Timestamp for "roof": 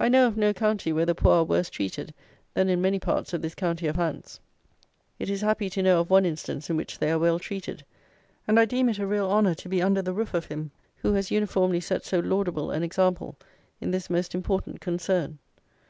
10.14-10.32